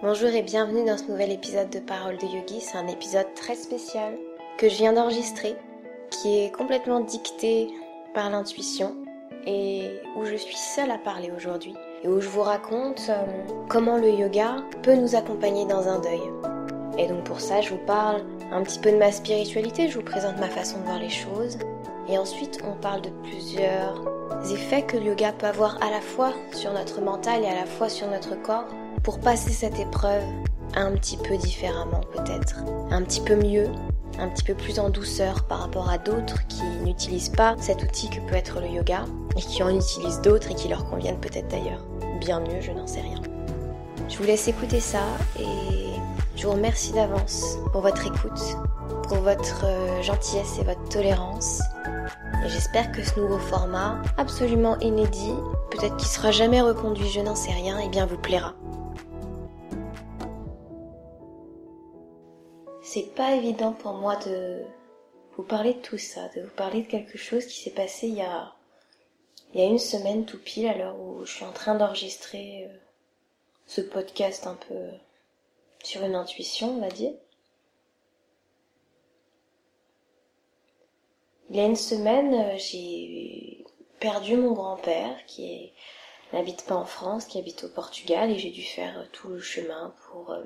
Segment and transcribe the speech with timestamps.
[0.00, 2.60] Bonjour et bienvenue dans ce nouvel épisode de Parole de Yogi.
[2.60, 4.14] C'est un épisode très spécial
[4.56, 5.56] que je viens d'enregistrer,
[6.08, 7.66] qui est complètement dicté
[8.14, 8.94] par l'intuition
[9.44, 11.74] et où je suis seule à parler aujourd'hui
[12.04, 13.24] et où je vous raconte euh,
[13.68, 16.22] comment le yoga peut nous accompagner dans un deuil.
[16.96, 18.22] Et donc pour ça, je vous parle
[18.52, 21.58] un petit peu de ma spiritualité, je vous présente ma façon de voir les choses
[22.08, 24.00] et ensuite on parle de plusieurs
[24.52, 27.66] effets que le yoga peut avoir à la fois sur notre mental et à la
[27.66, 28.68] fois sur notre corps
[29.02, 30.22] pour passer cette épreuve
[30.74, 32.56] un petit peu différemment peut-être,
[32.90, 33.66] un petit peu mieux,
[34.18, 38.10] un petit peu plus en douceur par rapport à d'autres qui n'utilisent pas cet outil
[38.10, 39.04] que peut être le yoga
[39.36, 41.84] et qui en utilisent d'autres et qui leur conviennent peut-être d'ailleurs.
[42.20, 43.20] Bien mieux, je n'en sais rien.
[44.08, 45.02] Je vous laisse écouter ça
[45.38, 45.44] et
[46.36, 48.56] je vous remercie d'avance pour votre écoute,
[49.08, 51.60] pour votre euh, gentillesse et votre tolérance.
[52.44, 55.34] Et j'espère que ce nouveau format, absolument inédit,
[55.70, 58.54] peut-être qu'il sera jamais reconduit, je n'en sais rien, et eh bien vous plaira.
[62.90, 64.64] C'est pas évident pour moi de
[65.36, 68.14] vous parler de tout ça, de vous parler de quelque chose qui s'est passé il
[68.14, 68.54] y a,
[69.52, 72.64] il y a une semaine tout pile à l'heure où je suis en train d'enregistrer
[72.64, 72.74] euh,
[73.66, 74.88] ce podcast un peu
[75.84, 77.12] sur une intuition, on va dire.
[81.50, 83.66] Il y a une semaine, euh, j'ai
[84.00, 85.74] perdu mon grand-père qui
[86.32, 89.94] n'habite pas en France, qui habite au Portugal et j'ai dû faire tout le chemin
[90.06, 90.42] pour euh,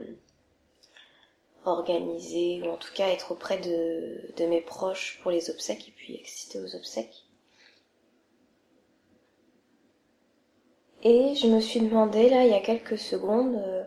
[1.64, 5.92] organiser, ou en tout cas être auprès de, de mes proches pour les obsèques et
[5.92, 7.24] puis exciter aux obsèques.
[11.04, 13.84] Et je me suis demandé là il y a quelques secondes euh,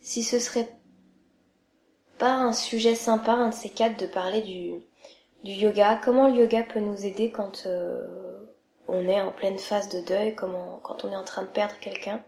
[0.00, 0.68] si ce serait
[2.18, 4.74] pas un sujet sympa, un de ces quatre, de parler du,
[5.44, 8.06] du yoga, comment le yoga peut nous aider quand euh,
[8.88, 11.78] on est en pleine phase de deuil, comment, quand on est en train de perdre
[11.80, 12.24] quelqu'un?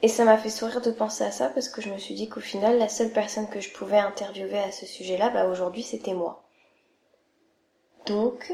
[0.00, 2.28] Et ça m'a fait sourire de penser à ça parce que je me suis dit
[2.28, 6.14] qu'au final, la seule personne que je pouvais interviewer à ce sujet-là, bah aujourd'hui, c'était
[6.14, 6.44] moi.
[8.06, 8.52] Donc,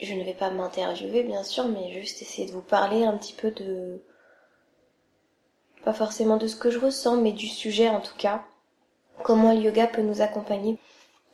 [0.00, 3.32] je ne vais pas m'interviewer bien sûr, mais juste essayer de vous parler un petit
[3.32, 4.02] peu de...
[5.84, 8.44] Pas forcément de ce que je ressens, mais du sujet en tout cas.
[9.22, 10.78] Comment le yoga peut nous accompagner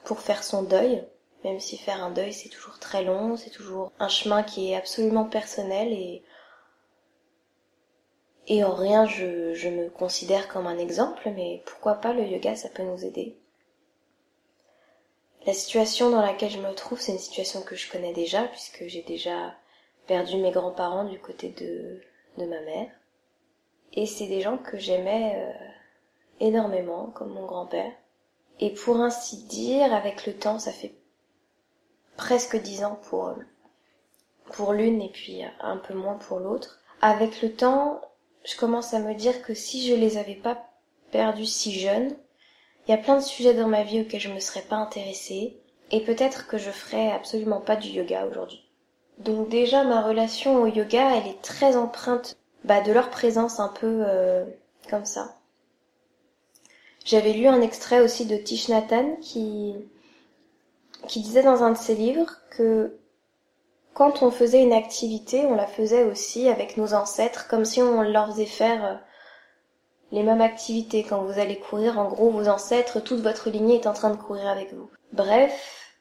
[0.04, 1.02] pour faire son deuil,
[1.42, 4.76] même si faire un deuil c'est toujours très long, c'est toujours un chemin qui est
[4.76, 6.22] absolument personnel et
[8.46, 12.56] et en rien je, je me considère comme un exemple, mais pourquoi pas le yoga,
[12.56, 13.36] ça peut nous aider.
[15.46, 18.86] La situation dans laquelle je me trouve, c'est une situation que je connais déjà, puisque
[18.86, 19.54] j'ai déjà
[20.06, 22.00] perdu mes grands-parents du côté de,
[22.38, 22.88] de ma mère.
[23.92, 25.66] Et c'est des gens que j'aimais euh,
[26.40, 27.92] énormément, comme mon grand-père.
[28.58, 30.94] Et pour ainsi dire, avec le temps, ça fait
[32.16, 33.34] presque dix ans pour,
[34.52, 36.80] pour l'une et puis un peu moins pour l'autre.
[37.02, 38.00] Avec le temps,
[38.44, 40.70] je commence à me dire que si je les avais pas
[41.10, 42.16] perdus si jeunes,
[42.86, 45.56] il y a plein de sujets dans ma vie auxquels je me serais pas intéressée,
[45.90, 48.64] et peut-être que je ferais absolument pas du yoga aujourd'hui.
[49.18, 53.68] Donc déjà ma relation au yoga, elle est très empreinte bah, de leur présence un
[53.68, 54.44] peu euh,
[54.90, 55.36] comme ça.
[57.04, 59.74] J'avais lu un extrait aussi de Tish Nathan qui
[61.06, 62.96] qui disait dans un de ses livres que
[63.94, 68.02] quand on faisait une activité, on la faisait aussi avec nos ancêtres, comme si on
[68.02, 68.94] leur faisait faire euh,
[70.10, 71.04] les mêmes activités.
[71.04, 74.20] Quand vous allez courir, en gros, vos ancêtres, toute votre lignée est en train de
[74.20, 74.90] courir avec vous.
[75.12, 75.96] Bref,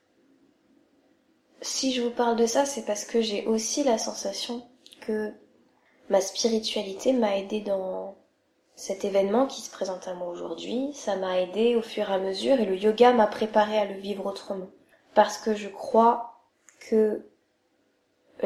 [1.62, 4.68] si je vous parle de ça, c'est parce que j'ai aussi la sensation
[5.02, 5.31] que
[6.10, 8.18] ma spiritualité m'a aidé dans
[8.75, 10.90] cet événement qui se présente à moi aujourd'hui.
[10.94, 14.00] Ça m'a aidé au fur et à mesure et le yoga m'a préparé à le
[14.00, 14.70] vivre autrement.
[15.14, 16.40] Parce que je crois
[16.90, 17.24] que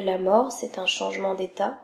[0.02, 1.80] la mort, c'est un changement d'état.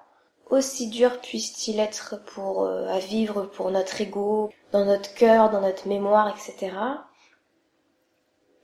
[0.49, 5.61] Aussi dur puisse-t-il être pour euh, à vivre pour notre ego, dans notre cœur, dans
[5.61, 6.75] notre mémoire, etc.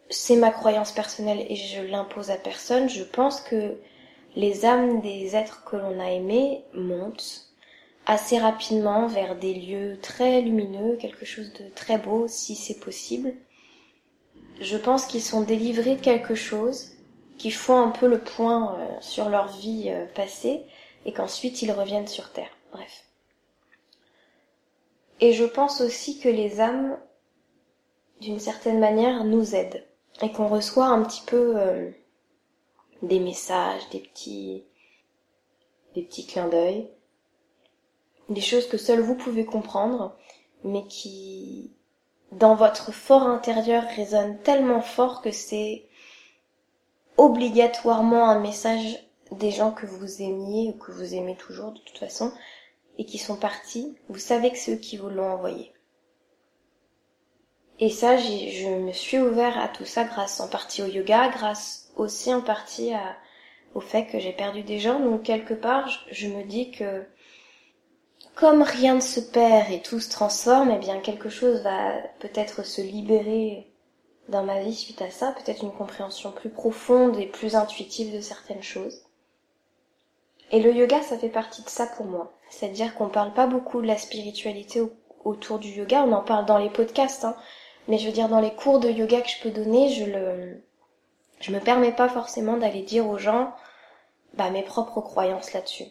[0.10, 2.90] C'est ma croyance personnelle et je l'impose à personne.
[2.90, 3.78] Je pense que
[4.36, 7.50] les âmes des êtres que l'on a aimés montent
[8.06, 13.34] assez rapidement vers des lieux très lumineux, quelque chose de très beau si c'est possible.
[14.62, 16.92] Je pense qu'ils sont délivrés de quelque chose
[17.39, 20.65] qui font un peu le point euh, sur leur vie euh, passée
[21.06, 22.51] et qu'ensuite ils reviennent sur Terre.
[22.71, 23.06] Bref.
[25.21, 27.00] Et je pense aussi que les âmes,
[28.21, 29.83] d'une certaine manière, nous aident
[30.21, 31.89] et qu'on reçoit un petit peu euh,
[33.01, 34.65] des messages, des petits,
[35.95, 36.89] des petits clins d'œil,
[38.27, 40.15] des choses que seuls vous pouvez comprendre,
[40.65, 41.71] mais qui,
[42.33, 45.88] dans votre fort intérieur, résonnent tellement fort que c'est
[47.19, 48.98] obligatoirement un message
[49.31, 52.31] des gens que vous aimiez ou que vous aimez toujours de toute façon
[52.98, 55.74] et qui sont partis, vous savez que c'est qui vous l'ont envoyé.
[57.80, 61.92] Et ça, je me suis ouvert à tout ça grâce en partie au yoga, grâce
[61.95, 62.92] aussi en partie
[63.74, 65.00] au fait que j'ai perdu des gens.
[65.00, 67.06] Donc quelque part, je, me dis que
[68.36, 72.66] comme rien ne se perd et tout se transforme, eh bien quelque chose va peut-être
[72.66, 73.71] se libérer
[74.30, 78.22] dans ma vie suite à ça, peut-être une compréhension plus profonde et plus intuitive de
[78.22, 79.04] certaines choses.
[80.52, 82.31] Et le yoga, ça fait partie de ça pour moi.
[82.50, 84.81] C'est-à-dire qu'on parle pas beaucoup de la spiritualité
[85.24, 87.36] autour du yoga, on en parle dans les podcasts, hein,
[87.88, 90.64] mais je veux dire dans les cours de yoga que je peux donner, je le,
[91.40, 93.54] je me permets pas forcément d'aller dire aux gens,
[94.34, 95.86] bah, mes propres croyances là-dessus.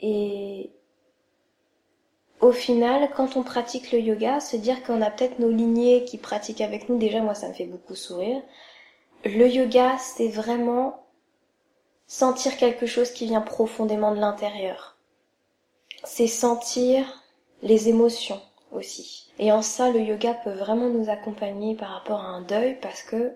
[0.00, 0.70] Et
[2.42, 6.18] au final, quand on pratique le yoga, se dire qu'on a peut-être nos lignées qui
[6.18, 8.42] pratiquent avec nous, déjà moi ça me fait beaucoup sourire.
[9.24, 11.06] Le yoga, c'est vraiment
[12.08, 14.96] sentir quelque chose qui vient profondément de l'intérieur.
[16.02, 17.22] C'est sentir
[17.62, 18.40] les émotions
[18.72, 19.30] aussi.
[19.38, 23.04] Et en ça, le yoga peut vraiment nous accompagner par rapport à un deuil parce
[23.04, 23.32] que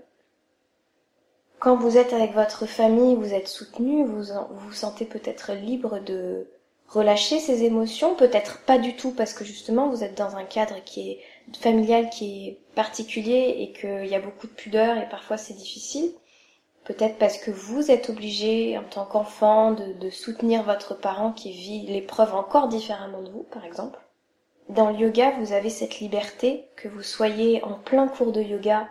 [1.61, 6.49] quand vous êtes avec votre famille, vous êtes soutenu, vous vous sentez peut-être libre de
[6.89, 10.83] relâcher ces émotions, peut-être pas du tout parce que justement vous êtes dans un cadre
[10.85, 11.21] qui est
[11.59, 16.13] familial qui est particulier et qu'il y a beaucoup de pudeur et parfois c'est difficile.
[16.85, 21.85] Peut-être parce que vous êtes obligé en tant qu'enfant de, soutenir votre parent qui vit
[21.87, 23.99] l'épreuve encore différemment de vous, par exemple.
[24.69, 28.87] Dans le yoga, vous avez cette liberté, que vous soyez en plein cours de yoga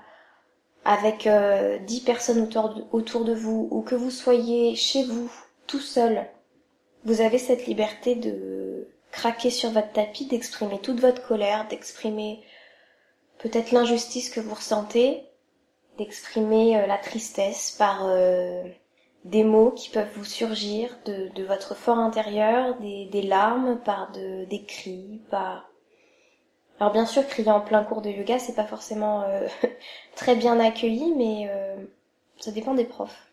[0.83, 5.31] avec euh, dix personnes autour autour de vous ou que vous soyez chez vous
[5.65, 6.27] tout seul
[7.05, 12.43] vous avez cette liberté de craquer sur votre tapis, d'exprimer toute votre colère, d'exprimer
[13.37, 15.23] peut-être l'injustice que vous ressentez,
[15.97, 18.63] d'exprimer euh, la tristesse par euh,
[19.23, 24.63] des mots qui peuvent vous surgir de, votre fort intérieur, des, larmes, par de, des
[24.63, 25.69] cris, par...
[26.79, 29.47] Alors bien sûr, crier en plein cours de yoga, c'est pas forcément euh,
[30.15, 31.49] très bien accueilli, mais
[32.39, 33.25] ça dépend des profs.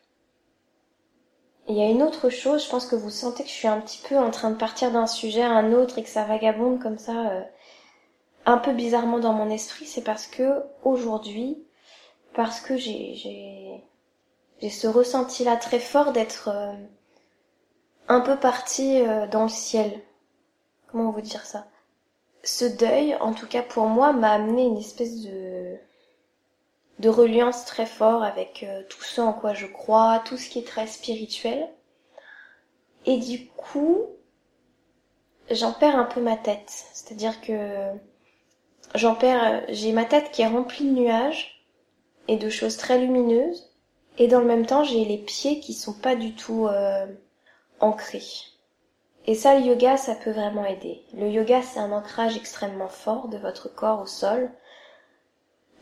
[1.68, 3.80] Il y a une autre chose, je pense que vous sentez que je suis un
[3.80, 6.80] petit peu en train de partir d'un sujet à un autre et que ça vagabonde
[6.82, 7.42] comme ça euh,
[8.46, 11.64] un peu bizarrement dans mon esprit, c'est parce que aujourd'hui,
[12.34, 13.84] parce que j'ai j'ai
[14.60, 16.72] j'ai ce ressenti là très fort d'être euh,
[18.08, 20.00] un peu parti euh, dans le ciel.
[20.88, 21.66] Comment vous dire ça?
[22.44, 25.76] Ce deuil, en tout cas pour moi, m'a amené une espèce de
[26.98, 30.58] de reliance très fort avec euh, tout ce en quoi je crois, tout ce qui
[30.60, 31.68] est très spirituel.
[33.06, 34.06] Et du coup,
[35.50, 36.70] j'en perds un peu ma tête.
[36.92, 37.88] C'est-à-dire que
[38.94, 41.66] j'en perds, j'ai ma tête qui est remplie de nuages
[42.28, 43.70] et de choses très lumineuses.
[44.18, 47.06] Et dans le même temps, j'ai les pieds qui sont pas du tout euh,
[47.80, 48.22] ancrés.
[49.26, 51.02] Et ça, le yoga, ça peut vraiment aider.
[51.14, 54.50] Le yoga, c'est un ancrage extrêmement fort de votre corps au sol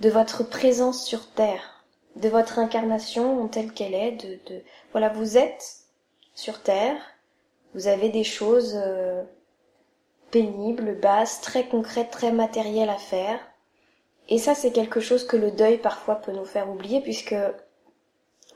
[0.00, 1.84] de votre présence sur Terre,
[2.16, 4.62] de votre incarnation telle qu'elle est, de, de,
[4.92, 5.80] voilà, vous êtes
[6.34, 6.96] sur Terre,
[7.74, 9.22] vous avez des choses euh,
[10.30, 13.38] pénibles, basses, très concrètes, très matérielles à faire.
[14.28, 17.34] Et ça, c'est quelque chose que le deuil parfois peut nous faire oublier, puisque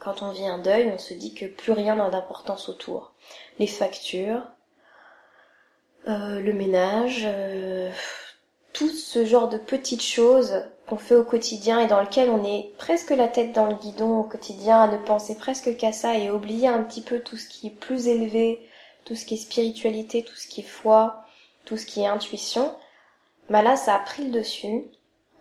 [0.01, 3.13] quand on vit un deuil, on se dit que plus rien n'a d'importance autour.
[3.59, 4.43] Les factures,
[6.09, 7.91] euh, le ménage, euh,
[8.73, 12.73] tout ce genre de petites choses qu'on fait au quotidien et dans lequel on est
[12.77, 16.31] presque la tête dans le guidon au quotidien à ne penser presque qu'à ça et
[16.31, 18.61] oublier un petit peu tout ce qui est plus élevé,
[19.05, 21.25] tout ce qui est spiritualité, tout ce qui est foi,
[21.65, 22.75] tout ce qui est intuition,
[23.49, 24.85] bah là ça a pris le dessus,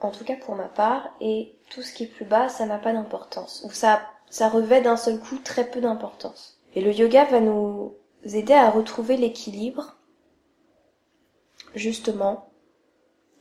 [0.01, 2.77] en tout cas pour ma part, et tout ce qui est plus bas, ça n'a
[2.77, 6.57] pas d'importance, ou ça, ça revêt d'un seul coup très peu d'importance.
[6.75, 9.95] Et le yoga va nous aider à retrouver l'équilibre,
[11.75, 12.49] justement,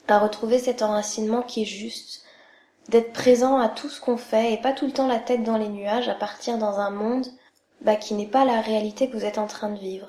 [0.09, 2.25] à retrouver cet enracinement qui est juste,
[2.89, 5.57] d'être présent à tout ce qu'on fait et pas tout le temps la tête dans
[5.57, 7.27] les nuages à partir dans un monde
[7.81, 10.09] bah, qui n'est pas la réalité que vous êtes en train de vivre.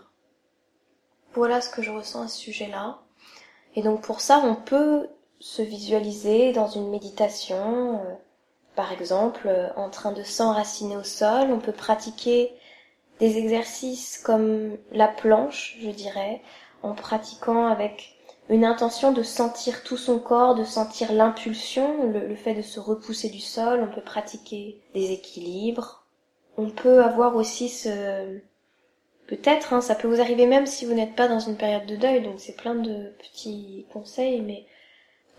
[1.33, 2.99] Voilà ce que je ressens à ce sujet-là.
[3.75, 5.07] Et donc pour ça, on peut
[5.39, 8.13] se visualiser dans une méditation, euh,
[8.75, 11.51] par exemple, euh, en train de s'enraciner au sol.
[11.51, 12.53] On peut pratiquer
[13.19, 16.41] des exercices comme la planche, je dirais,
[16.81, 18.12] en pratiquant avec
[18.49, 23.29] une intention de sentir tout son corps, de sentir l'impulsion, le, fait de se repousser
[23.29, 26.05] du sol, on peut pratiquer des équilibres,
[26.57, 28.39] on peut avoir aussi ce...
[29.27, 31.95] Peut-être, hein, ça peut vous arriver même si vous n'êtes pas dans une période de
[31.95, 34.65] deuil, donc c'est plein de petits conseils, mais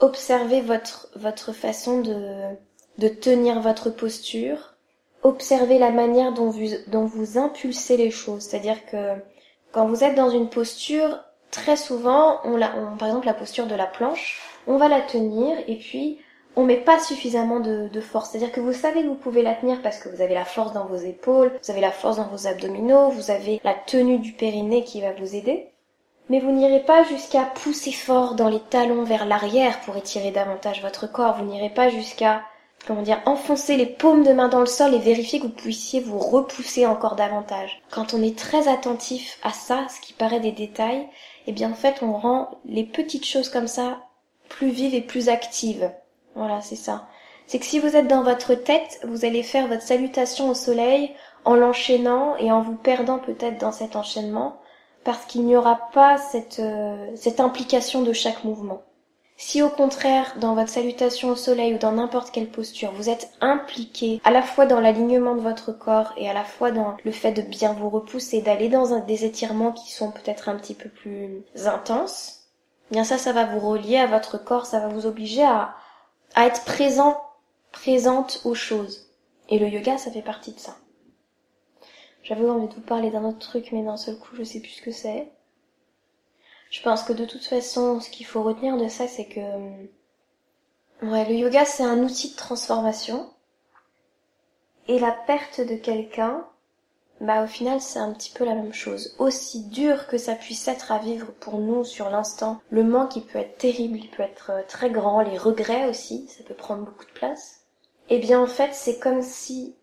[0.00, 2.56] observez votre, votre façon de,
[2.96, 4.74] de tenir votre posture,
[5.22, 8.42] observer la manière dont vous, dont vous impulsez les choses.
[8.44, 9.14] C'est-à-dire que
[9.72, 11.22] quand vous êtes dans une posture,
[11.54, 12.68] très souvent, on la,
[12.98, 16.18] par exemple la posture de la planche, on va la tenir et puis
[16.56, 18.30] on met pas suffisamment de, de force.
[18.30, 20.72] C'est-à-dire que vous savez que vous pouvez la tenir parce que vous avez la force
[20.72, 24.32] dans vos épaules, vous avez la force dans vos abdominaux, vous avez la tenue du
[24.32, 25.68] périnée qui va vous aider.
[26.30, 30.80] Mais vous n'irez pas jusqu'à pousser fort dans les talons vers l'arrière pour étirer davantage
[30.80, 31.36] votre corps.
[31.36, 32.42] Vous n'irez pas jusqu'à,
[32.86, 36.00] comment dire, enfoncer les paumes de main dans le sol et vérifier que vous puissiez
[36.00, 37.82] vous repousser encore davantage.
[37.90, 41.06] Quand on est très attentif à ça, ce qui paraît des détails,
[41.46, 43.98] eh bien en fait on rend les petites choses comme ça
[44.48, 45.90] plus vives et plus actives.
[46.34, 47.06] Voilà, c'est ça.
[47.46, 51.12] C'est que si vous êtes dans votre tête, vous allez faire votre salutation au soleil
[51.44, 54.60] en l'enchaînant et en vous perdant peut-être dans cet enchaînement
[55.04, 58.82] parce qu'il n'y aura pas cette, euh, cette implication de chaque mouvement.
[59.36, 63.32] Si au contraire, dans votre salutation au soleil ou dans n'importe quelle posture, vous êtes
[63.40, 67.10] impliqué à la fois dans l'alignement de votre corps et à la fois dans le
[67.10, 70.88] fait de bien vous repousser, d'aller dans des étirements qui sont peut-être un petit peu
[70.88, 72.44] plus intenses,
[72.90, 75.74] eh bien ça, ça va vous relier à votre corps, ça va vous obliger à,
[76.36, 77.20] à être présent,
[77.72, 79.10] présente aux choses.
[79.48, 80.76] Et le yoga, ça fait partie de ça.
[82.22, 84.70] J'avais envie de vous parler d'un autre truc, mais d'un seul coup, je sais plus
[84.70, 85.28] ce que c'est.
[86.70, 89.40] Je pense que de toute façon, ce qu'il faut retenir de ça, c'est que,
[91.02, 93.30] ouais, le yoga, c'est un outil de transformation.
[94.88, 96.44] Et la perte de quelqu'un,
[97.20, 99.14] bah, au final, c'est un petit peu la même chose.
[99.18, 103.24] Aussi dur que ça puisse être à vivre pour nous sur l'instant, le manque, il
[103.24, 106.84] peut être terrible, il peut être euh, très grand, les regrets aussi, ça peut prendre
[106.84, 107.60] beaucoup de place.
[108.10, 109.76] Eh bien, en fait, c'est comme si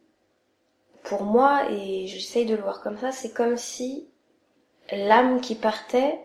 [1.03, 4.07] pour moi, et j'essaye de le voir comme ça, c'est comme si
[4.91, 6.19] l'âme qui partait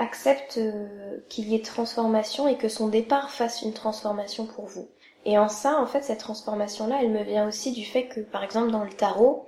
[0.00, 4.88] accepte euh, qu'il y ait transformation et que son départ fasse une transformation pour vous.
[5.26, 8.42] Et en ça, en fait, cette transformation-là, elle me vient aussi du fait que, par
[8.42, 9.46] exemple, dans le tarot,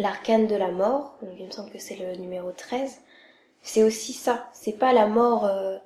[0.00, 3.00] l'arcane de la mort, il me semble que c'est le numéro 13,
[3.62, 4.48] c'est aussi ça.
[4.52, 5.78] C'est pas la mort euh,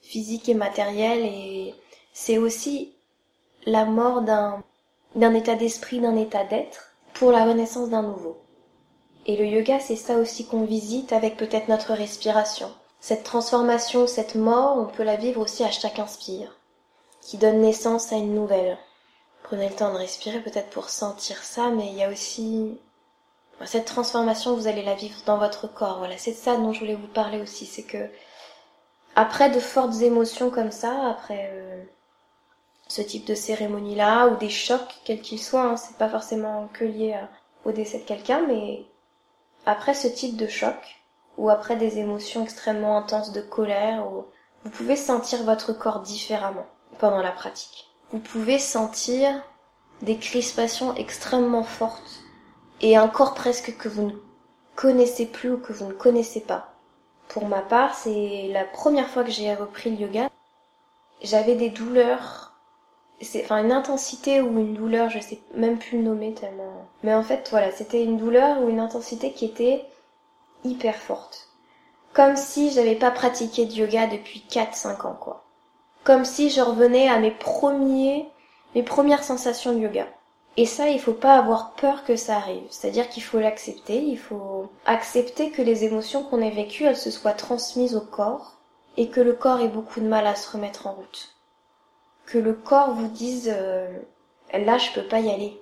[0.00, 1.74] physique et matérielle et
[2.12, 2.94] c'est aussi
[3.66, 4.62] la mort d'un,
[5.16, 8.38] d'un état d'esprit, d'un état d'être pour la renaissance d'un nouveau.
[9.26, 12.70] Et le yoga, c'est ça aussi qu'on visite avec peut-être notre respiration.
[13.00, 16.56] Cette transformation, cette mort, on peut la vivre aussi à chaque inspire,
[17.20, 18.78] qui donne naissance à une nouvelle.
[19.42, 22.78] Prenez le temps de respirer peut-être pour sentir ça, mais il y a aussi
[23.64, 25.98] cette transformation, vous allez la vivre dans votre corps.
[25.98, 28.10] Voilà, c'est ça dont je voulais vous parler aussi, c'est que
[29.14, 31.82] après de fortes émotions comme ça, après euh,
[32.88, 35.62] ce type de cérémonie-là ou des chocs, quels qu'ils soient.
[35.62, 35.76] Hein.
[35.76, 37.18] C'est pas forcément que lié
[37.64, 38.84] au décès de quelqu'un, mais
[39.64, 40.76] après ce type de choc
[41.36, 44.04] ou après des émotions extrêmement intenses de colère,
[44.64, 46.66] vous pouvez sentir votre corps différemment
[46.98, 47.88] pendant la pratique.
[48.10, 49.42] Vous pouvez sentir
[50.02, 52.20] des crispations extrêmement fortes
[52.80, 54.14] et un corps presque que vous ne
[54.74, 56.74] connaissez plus ou que vous ne connaissez pas.
[57.28, 60.30] Pour ma part, c'est la première fois que j'ai repris le yoga.
[61.22, 62.46] J'avais des douleurs
[63.20, 66.86] c'est enfin une intensité ou une douleur, je sais même plus le nommer tellement.
[67.02, 69.84] Mais en fait, voilà, c'était une douleur ou une intensité qui était
[70.66, 71.48] hyper forte.
[72.12, 75.44] Comme si j'avais pas pratiqué de yoga depuis 4-5 ans, quoi.
[76.04, 78.28] Comme si je revenais à mes premiers,
[78.74, 80.06] mes premières sensations de yoga.
[80.56, 82.64] Et ça, il faut pas avoir peur que ça arrive.
[82.70, 87.10] C'est-à-dire qu'il faut l'accepter, il faut accepter que les émotions qu'on a vécues, elles se
[87.10, 88.54] soient transmises au corps
[88.96, 91.36] et que le corps ait beaucoup de mal à se remettre en route
[92.26, 93.88] que le corps vous dise euh,
[94.52, 95.58] là je peux pas y aller.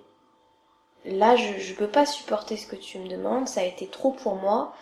[1.05, 4.11] Là je, je peux pas supporter ce que tu me demandes, ça a été trop
[4.11, 4.75] pour moi.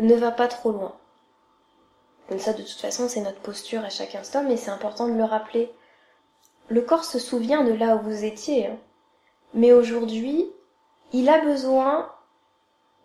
[0.00, 0.94] Ne va pas trop loin.
[2.30, 5.14] Donc ça de toute façon c'est notre posture à chaque instant, mais c'est important de
[5.14, 5.72] le rappeler.
[6.68, 8.66] Le corps se souvient de là où vous étiez.
[8.66, 8.76] Hein.
[9.54, 10.46] Mais aujourd'hui,
[11.12, 12.10] il a besoin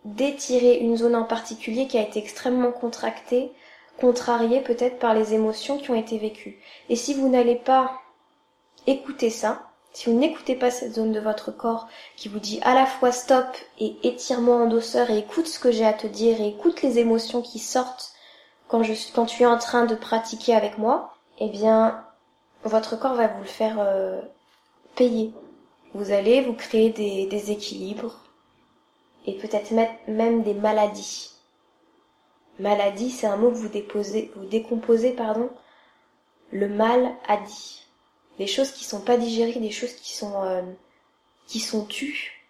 [0.04, 3.52] d'étirer une zone en particulier qui a été extrêmement contractée
[3.98, 6.60] contrarié peut-être par les émotions qui ont été vécues.
[6.90, 8.02] Et si vous n'allez pas
[8.88, 11.88] écouter ça, si vous n'écoutez pas cette zone de votre corps
[12.18, 13.48] qui vous dit à la fois stop
[13.80, 17.00] et étire-moi en douceur et écoute ce que j'ai à te dire et écoute les
[17.00, 18.12] émotions qui sortent
[18.68, 22.04] quand je quand tu es en train de pratiquer avec moi, eh bien
[22.64, 24.22] votre corps va vous le faire euh,
[24.98, 25.34] payer.
[25.94, 28.20] Vous allez vous créer des déséquilibres
[29.26, 29.72] et peut-être
[30.10, 31.32] même des maladies.
[32.60, 35.50] Maladie, c'est un mot que vous déposez, vous décomposez, pardon.
[36.52, 37.85] Le mal a dit.
[38.38, 40.62] Des choses qui sont pas digérées, des choses qui sont, euh,
[41.48, 42.46] qui sont tues.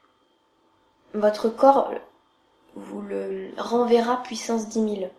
[1.14, 1.92] Votre corps
[2.76, 5.12] vous le renverra puissance 10 000.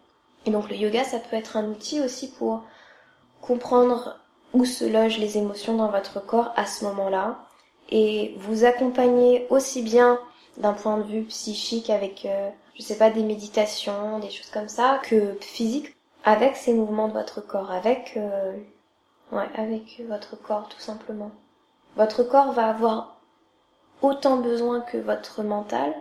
[0.44, 2.62] Et donc le yoga, ça peut être un outil aussi pour
[3.40, 4.18] comprendre
[4.52, 7.38] où se logent les émotions dans votre corps à ce moment-là
[7.90, 10.18] et vous accompagner aussi bien
[10.56, 14.68] d'un point de vue psychique avec, euh, je sais pas, des méditations, des choses comme
[14.68, 15.94] ça, que physique,
[16.24, 18.56] avec ces mouvements de votre corps, avec, euh,
[19.32, 21.30] ouais, avec votre corps tout simplement.
[21.96, 23.16] Votre corps va avoir
[24.02, 25.94] autant besoin que votre mental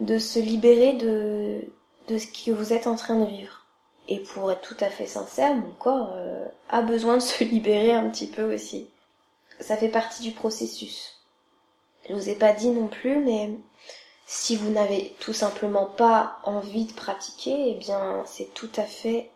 [0.00, 1.64] de se libérer de,
[2.08, 3.64] de ce que vous êtes en train de vivre.
[4.08, 7.92] Et pour être tout à fait sincère, mon corps euh, a besoin de se libérer
[7.92, 8.88] un petit peu aussi.
[9.60, 11.20] Ça fait partie du processus.
[12.08, 13.50] Je vous ai pas dit non plus, mais
[14.26, 19.30] si vous n'avez tout simplement pas envie de pratiquer, eh bien c'est tout à fait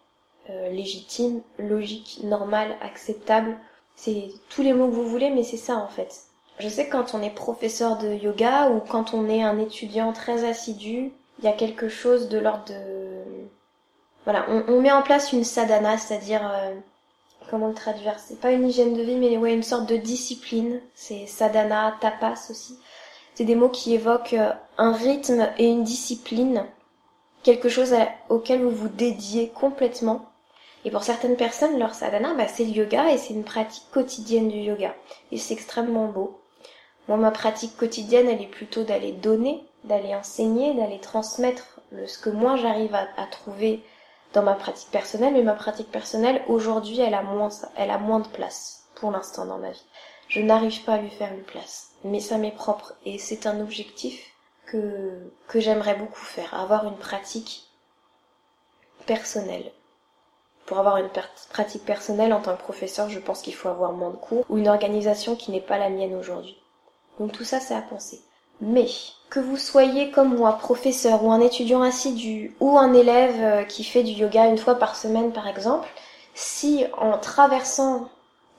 [0.71, 3.57] légitime, logique, normal, acceptable.
[3.97, 6.23] C'est tous les mots que vous voulez, mais c'est ça en fait.
[6.61, 10.13] Je sais que quand on est professeur de yoga ou quand on est un étudiant
[10.13, 13.23] très assidu, il y a quelque chose de l'ordre de...
[14.25, 16.49] Voilà, on, met en place une sadhana, c'est-à-dire...
[16.53, 16.75] Euh,
[17.49, 18.19] comment le traduire?
[18.19, 20.81] C'est pas une hygiène de vie, mais ouais, une sorte de discipline.
[20.95, 22.79] C'est sadhana, tapas aussi.
[23.35, 26.67] C'est des mots qui évoquent euh, un rythme et une discipline,
[27.45, 27.95] quelque chose
[28.29, 30.27] auquel vous vous dédiez complètement.
[30.85, 34.49] Et pour certaines personnes, leur sadhana, bah, c'est le yoga et c'est une pratique quotidienne
[34.49, 34.95] du yoga.
[35.33, 36.41] Et c'est extrêmement beau.
[37.09, 42.31] Moi, ma pratique quotidienne, elle est plutôt d'aller donner, d'aller enseigner, d'aller transmettre ce que
[42.31, 43.83] moi j'arrive à, trouver
[44.35, 45.33] dans ma pratique personnelle.
[45.33, 49.47] Mais ma pratique personnelle, aujourd'hui, elle a moins, elle a moins de place pour l'instant
[49.47, 49.85] dans ma vie.
[50.29, 51.93] Je n'arrive pas à lui faire une place.
[52.05, 54.35] Mais ça m'est propre et c'est un objectif
[54.67, 56.53] que, que j'aimerais beaucoup faire.
[56.55, 57.69] Avoir une pratique
[59.07, 59.73] personnelle.
[60.69, 61.09] Pour avoir une
[61.49, 64.59] pratique personnelle en tant que professeur, je pense qu'il faut avoir moins de cours ou
[64.59, 66.59] une organisation qui n'est pas la mienne aujourd'hui.
[67.19, 68.21] Donc tout ça, c'est à penser.
[68.61, 68.87] Mais
[69.31, 73.83] que vous soyez comme moi, professeur ou un étudiant assidu ou un élève euh, qui
[73.83, 75.89] fait du yoga une fois par semaine par exemple,
[76.35, 78.11] si en traversant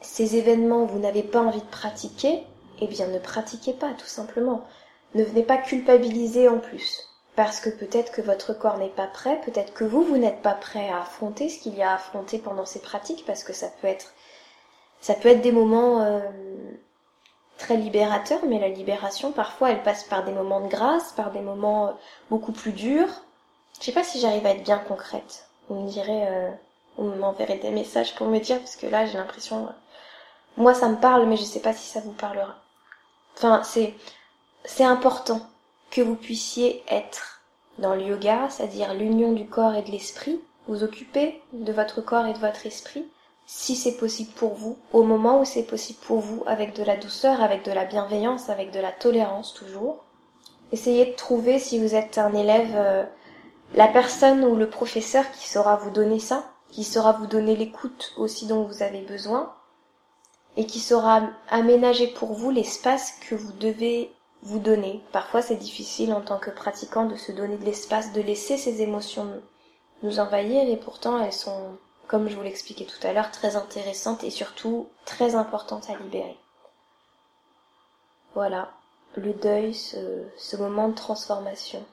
[0.02, 2.44] ces événements vous n'avez pas envie de pratiquer,
[2.82, 4.66] eh bien ne pratiquez pas tout simplement.
[5.14, 7.09] Ne venez pas culpabiliser en plus.
[7.40, 10.56] Parce que peut-être que votre corps n'est pas prêt, peut-être que vous, vous n'êtes pas
[10.56, 13.70] prêt à affronter ce qu'il y a à affronter pendant ces pratiques, parce que ça
[13.80, 14.14] peut être,
[15.00, 16.20] ça peut être des moments euh,
[17.58, 21.40] très libérateur, mais la libération, parfois, elle passe par des moments de grâce, par des
[21.40, 21.92] moments euh,
[22.30, 23.24] beaucoup plus durs.
[23.80, 25.48] Je sais pas si j'arrive à être bien concrète.
[25.70, 26.52] On me dirait, euh,
[26.98, 29.70] on m'enverrait des messages pour me dire, parce que là, j'ai l'impression,
[30.58, 32.58] moi, ça me parle, mais je sais pas si ça vous parlera.
[33.38, 33.94] Enfin, c'est,
[34.66, 35.40] c'est important
[35.92, 37.42] que vous puissiez être
[37.78, 42.26] dans le yoga, c'est-à-dire l'union du corps et de l'esprit, vous occuper de votre corps
[42.28, 43.06] et de votre esprit,
[43.46, 46.98] si c'est possible pour vous, au moment où c'est possible pour vous, avec de la
[46.98, 50.04] douceur, avec de la bienveillance, avec de la tolérance toujours.
[50.72, 53.04] Essayez de trouver, si vous êtes un élève, euh,
[53.74, 58.14] la personne ou le professeur qui saura vous donner ça, qui saura vous donner l'écoute
[58.18, 59.52] aussi dont vous avez besoin,
[60.58, 64.12] et qui saura aménager pour vous l'espace que vous devez
[64.44, 65.02] vous donner.
[65.12, 68.82] Parfois c'est difficile en tant que pratiquant de se donner de l'espace, de laisser ses
[68.82, 69.42] émotions
[70.02, 71.78] nous envahir, et pourtant elles sont
[72.10, 76.36] comme je vous l'expliquais tout à l'heure, très intéressante et surtout très importante à libérer.
[78.34, 78.72] Voilà,
[79.16, 81.86] le deuil, ce, moment de transformation.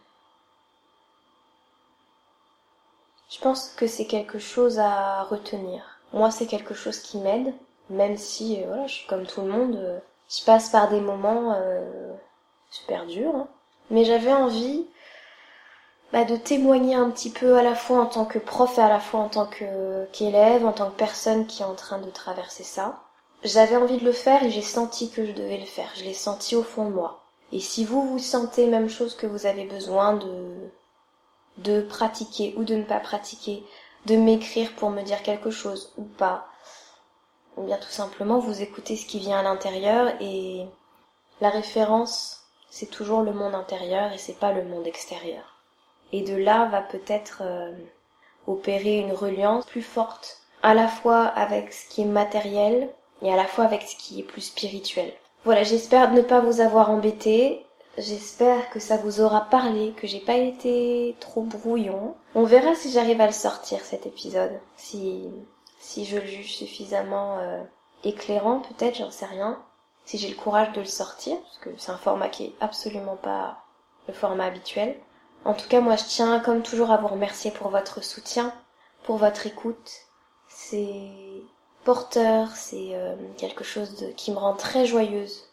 [3.28, 6.00] Je pense que c'est quelque chose à retenir.
[6.14, 7.52] Moi, c'est quelque chose qui m'aide,
[7.90, 9.98] même si, euh, voilà, je suis comme tout le monde, euh,
[10.30, 12.14] je passe par des moments euh,
[12.70, 13.34] super durs.
[13.34, 13.48] Hein.
[13.90, 14.86] Mais j'avais envie
[16.12, 18.88] bah, de témoigner un petit peu à la fois en tant que prof et à
[18.88, 19.48] la fois en tant
[20.12, 23.02] qu'élève, en tant que personne qui est en train de traverser ça.
[23.44, 25.90] J'avais envie de le faire et j'ai senti que je devais le faire.
[25.96, 27.22] Je l'ai senti au fond de moi.
[27.52, 30.70] Et si vous vous sentez même chose que vous avez besoin de
[31.58, 33.64] de pratiquer ou de ne pas pratiquer,
[34.04, 36.48] de m'écrire pour me dire quelque chose ou pas,
[37.56, 40.66] ou bien tout simplement vous écoutez ce qui vient à l'intérieur et
[41.40, 42.35] la référence
[42.76, 45.62] c'est toujours le monde intérieur et c'est pas le monde extérieur.
[46.12, 47.72] Et de là va peut-être euh,
[48.46, 52.90] opérer une reliance plus forte, à la fois avec ce qui est matériel
[53.22, 55.10] et à la fois avec ce qui est plus spirituel.
[55.46, 57.64] Voilà, j'espère ne pas vous avoir embêté.
[57.96, 62.14] J'espère que ça vous aura parlé, que j'ai pas été trop brouillon.
[62.34, 65.30] On verra si j'arrive à le sortir cet épisode, si
[65.78, 67.62] si je le juge suffisamment euh,
[68.04, 69.64] éclairant, peut-être, j'en sais rien.
[70.06, 73.16] Si j'ai le courage de le sortir, parce que c'est un format qui est absolument
[73.16, 73.58] pas
[74.08, 74.98] le format habituel.
[75.44, 78.52] En tout cas, moi, je tiens comme toujours à vous remercier pour votre soutien,
[79.02, 79.92] pour votre écoute.
[80.48, 81.10] C'est
[81.84, 85.48] porteur, c'est euh, quelque chose qui me rend très joyeuse.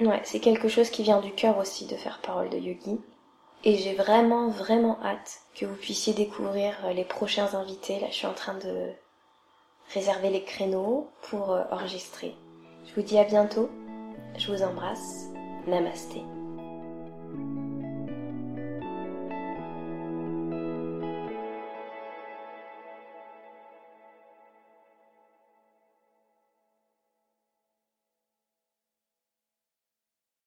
[0.00, 3.00] Ouais, c'est quelque chose qui vient du cœur aussi de faire parole de yogi.
[3.64, 8.00] Et j'ai vraiment, vraiment hâte que vous puissiez découvrir euh, les prochains invités.
[8.00, 8.90] Là, je suis en train de
[9.92, 12.34] réserver les créneaux pour euh, enregistrer.
[12.94, 13.70] Je vous dis à bientôt.
[14.36, 15.30] Je vous embrasse.
[15.66, 16.20] Namasté.